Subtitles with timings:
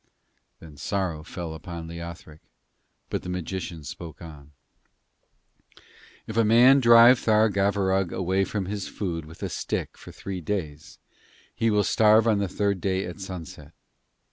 [0.59, 2.39] Then sorrow fell upon Leothric,
[3.11, 4.51] but the magician spoke on:
[6.25, 10.97] 'If a man drive Tharagavverug away from his food with a stick for three days,
[11.53, 13.73] he will starve on the third day at sunset.